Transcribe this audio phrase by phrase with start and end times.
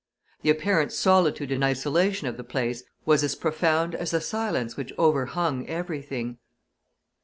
[0.41, 4.91] The apparent solitude and isolation of the place was as profound as the silence which
[4.97, 6.39] overhung everything.